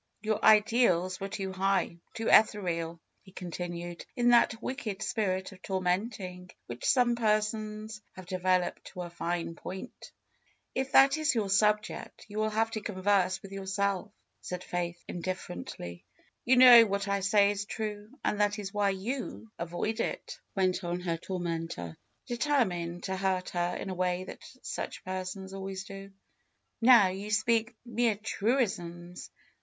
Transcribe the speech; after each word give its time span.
^^Your 0.23 0.41
ideals 0.41 1.19
were 1.19 1.27
too 1.29 1.51
high, 1.53 1.99
too 2.15 2.27
ethereal," 2.27 2.99
he 3.21 3.31
con 3.31 3.51
tinued, 3.51 4.03
in 4.15 4.29
that 4.29 4.59
wicked 4.59 5.03
spirit 5.03 5.51
of 5.51 5.61
tormenting 5.61 6.49
which 6.65 6.85
some 6.89 7.13
persons 7.15 8.01
have 8.13 8.25
developed 8.25 8.83
to 8.85 9.03
a 9.03 9.11
fine 9.11 9.53
point. 9.53 10.11
^Tf 10.75 10.89
that 10.93 11.17
is 11.17 11.35
your 11.35 11.49
topic, 11.49 12.25
you 12.27 12.39
will 12.39 12.49
have 12.49 12.71
to 12.71 12.81
converse 12.81 13.43
with 13.43 13.51
yourself," 13.51 14.11
said 14.39 14.63
Faith, 14.63 14.97
indifferently. 15.07 16.03
"You 16.45 16.57
know 16.57 16.83
what 16.87 17.07
I 17.07 17.19
say 17.19 17.51
is 17.51 17.65
true, 17.65 18.09
and 18.25 18.41
that 18.41 18.57
is 18.57 18.73
why 18.73 18.89
you 18.89 19.51
FAITH 19.59 19.67
261 19.69 19.69
avoid 19.69 19.99
it," 19.99 20.39
went 20.55 20.83
on 20.83 20.99
her 21.01 21.17
tormentor, 21.17 21.95
determined 22.25 23.03
to 23.03 23.15
hurt 23.15 23.49
her 23.51 23.75
in 23.79 23.91
a 23.91 23.93
way 23.93 24.23
that 24.23 24.39
such 24.63 25.05
persons 25.05 25.53
always 25.53 25.83
do. 25.83 26.09
^^Now 26.81 27.15
you 27.15 27.29
speak 27.29 27.75
mere 27.85 28.15
truisms. 28.15 29.29